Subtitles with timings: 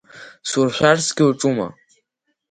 [0.49, 1.67] Суршәарцгьы уаҿума?!